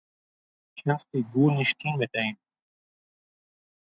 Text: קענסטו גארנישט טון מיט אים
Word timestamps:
קענסטו 0.77 1.17
גארנישט 1.33 1.77
טון 1.79 1.93
מיט 1.99 2.13
אים 2.17 2.35